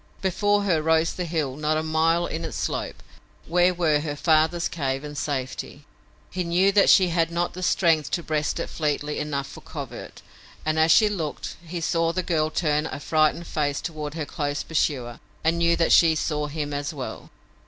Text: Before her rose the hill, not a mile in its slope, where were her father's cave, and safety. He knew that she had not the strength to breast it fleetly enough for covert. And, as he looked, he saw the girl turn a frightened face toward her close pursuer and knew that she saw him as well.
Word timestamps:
Before 0.23 0.63
her 0.63 0.81
rose 0.81 1.13
the 1.13 1.25
hill, 1.25 1.55
not 1.55 1.77
a 1.77 1.83
mile 1.83 2.25
in 2.25 2.43
its 2.43 2.57
slope, 2.57 3.03
where 3.45 3.71
were 3.71 3.99
her 3.99 4.15
father's 4.15 4.67
cave, 4.67 5.03
and 5.03 5.15
safety. 5.15 5.85
He 6.31 6.43
knew 6.43 6.71
that 6.71 6.89
she 6.89 7.09
had 7.09 7.29
not 7.29 7.53
the 7.53 7.61
strength 7.61 8.09
to 8.17 8.23
breast 8.23 8.59
it 8.59 8.65
fleetly 8.67 9.19
enough 9.19 9.45
for 9.45 9.61
covert. 9.61 10.23
And, 10.65 10.79
as 10.79 10.97
he 10.97 11.07
looked, 11.07 11.55
he 11.63 11.81
saw 11.81 12.13
the 12.13 12.23
girl 12.23 12.49
turn 12.49 12.87
a 12.87 12.99
frightened 12.99 13.45
face 13.45 13.79
toward 13.79 14.15
her 14.15 14.25
close 14.25 14.63
pursuer 14.63 15.19
and 15.43 15.59
knew 15.59 15.75
that 15.75 15.91
she 15.91 16.15
saw 16.15 16.47
him 16.47 16.73
as 16.73 16.95
well. 16.95 17.29